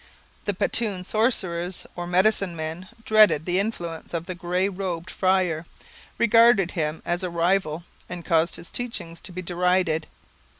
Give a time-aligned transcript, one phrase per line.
[0.45, 5.67] The Petun sorcerers or medicine men dreaded the influence of the grey robed friar,
[6.17, 10.07] regarded him as a rival, and caused his teachings to be derided.